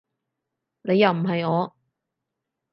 [0.81, 1.75] 你又唔係我